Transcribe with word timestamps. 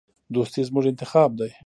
دوستي 0.33 0.61
زموږ 0.69 0.85
انتخاب 0.91 1.29
دی. 1.39 1.51